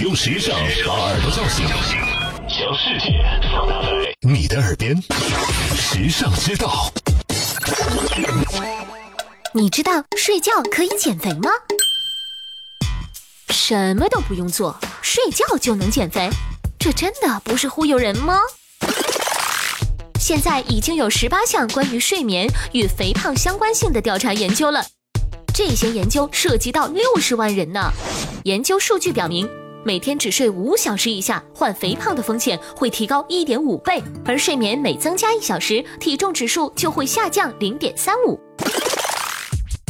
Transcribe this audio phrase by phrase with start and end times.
[0.00, 1.66] 用时尚把耳朵叫醒，
[2.48, 3.88] 将世界放大在
[4.20, 4.96] 你的耳边。
[5.76, 6.90] 时尚之道，
[9.52, 11.50] 你知道睡觉可以减肥吗？
[13.50, 16.30] 什么都不用做，睡觉就能减肥？
[16.78, 18.38] 这真的不是忽悠人吗？
[20.18, 24.82] 现在已经有十八项关于睡眠与肥胖相关性的调查研究了，
[25.52, 27.92] 这些研究涉及到六十万人呢。
[28.44, 29.46] 研究数据表明，
[29.82, 38.38] 每天只睡五小时以下，患肥胖的风险会提高一点五倍，而睡眠每增加一小时，体重指数就会下降零点三五。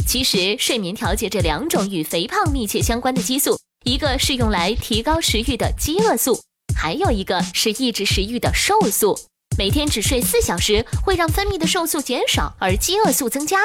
[0.07, 6.39] 其实，睡眠调节这两种与肥胖密切相关的激素，一个是用来提高食欲的饥饿素，
[6.75, 9.17] 还有一个是抑制食欲的瘦素。
[9.57, 13.59] 每天只睡四小时，会让分泌的瘦素减少，而饥饿素增加，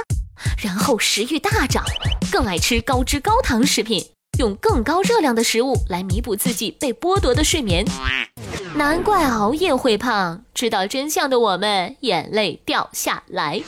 [0.61, 1.85] 然后食欲大涨，
[2.33, 4.05] 更爱吃高脂高糖食品，
[4.39, 7.85] 用更高热量的食物来弥补自己被剥夺的睡眠。
[8.75, 13.63] 难怪熬夜会胖，知道真相的我们眼泪掉下来。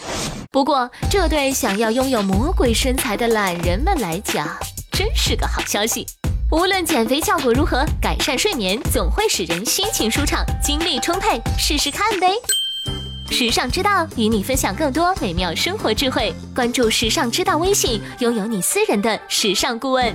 [0.51, 4.47] 不过，这对想要拥有魔鬼身材的懒人们来讲，
[4.93, 6.07] 真是个好消息。
[6.51, 11.41] 无论减肥效果如何，改善睡眠总会使人心情舒畅、精力充沛。
[11.59, 12.29] 试试看呗！
[13.31, 16.35] 时尚之道与你分享更多美妙生活智慧。
[16.55, 20.15] 关注时尚之道微信，拥有你私人的时尚顾问。